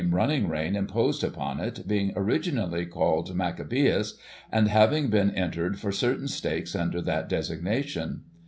Running 0.09 0.49
Rein, 0.49 0.75
imposed 0.75 1.23
upon 1.23 1.59
it, 1.59 1.87
being 1.87 2.11
originally 2.15 2.87
called 2.87 3.35
Maccabeus, 3.35 4.15
and 4.51 4.67
having 4.67 5.11
been 5.11 5.29
entered 5.29 5.79
for 5.79 5.91
certain 5.91 6.27
stakes 6.27 6.75
under 6.75 7.03
that 7.03 7.29
designation. 7.29 8.23